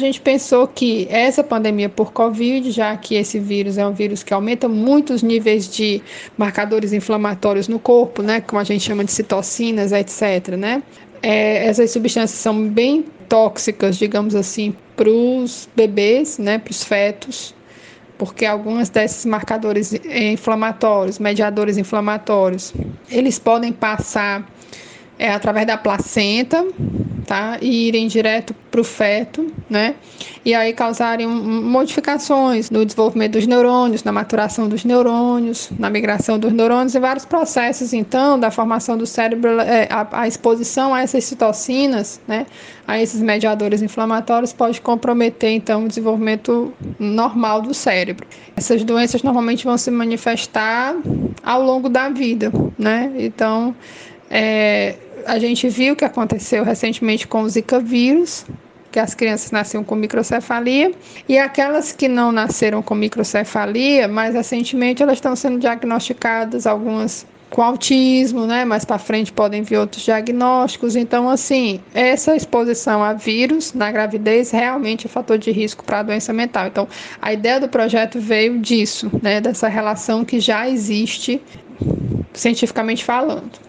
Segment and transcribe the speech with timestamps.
[0.00, 4.22] A gente pensou que essa pandemia por Covid, já que esse vírus é um vírus
[4.22, 6.00] que aumenta muito os níveis de
[6.38, 10.82] marcadores inflamatórios no corpo, né, como a gente chama de citocinas, etc., né,
[11.22, 17.54] é, essas substâncias são bem tóxicas, digamos assim, para os bebês, né, para os fetos,
[18.16, 22.72] porque alguns desses marcadores inflamatórios, mediadores inflamatórios,
[23.10, 24.50] eles podem passar
[25.18, 26.66] é, através da placenta,
[27.30, 27.58] tá?
[27.62, 29.94] E irem direto para o feto, né?
[30.44, 36.52] E aí causarem modificações no desenvolvimento dos neurônios, na maturação dos neurônios, na migração dos
[36.52, 41.22] neurônios e vários processos, então, da formação do cérebro, é, a, a, exposição a essas
[41.22, 42.46] citocinas, né?
[42.84, 48.26] A esses mediadores inflamatórios pode comprometer, então, o desenvolvimento normal do cérebro.
[48.56, 50.96] Essas doenças normalmente vão se manifestar
[51.44, 53.12] ao longo da vida, né?
[53.18, 53.72] Então,
[54.28, 54.96] é,
[55.26, 58.44] a gente viu que aconteceu recentemente com o Zika vírus,
[58.90, 60.92] que as crianças nasceram com microcefalia,
[61.28, 67.62] e aquelas que não nasceram com microcefalia, mais recentemente elas estão sendo diagnosticadas, algumas com
[67.62, 68.64] autismo, né?
[68.64, 70.94] Mais para frente podem vir outros diagnósticos.
[70.94, 76.02] Então, assim, essa exposição a vírus na gravidez realmente é fator de risco para a
[76.04, 76.68] doença mental.
[76.68, 76.88] Então,
[77.20, 79.40] a ideia do projeto veio disso, né?
[79.40, 81.42] Dessa relação que já existe
[82.32, 83.60] cientificamente falando.